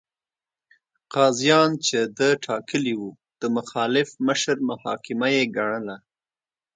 قاضیان 1.15 1.71
چې 1.85 1.97
ده 2.17 2.29
ټاکلي 2.45 2.93
وو، 2.99 3.11
د 3.41 3.43
مخالف 3.57 4.09
مشر 4.27 4.57
محاکمه 4.69 5.27
یې 5.35 5.43
ګڼله. 5.55 5.97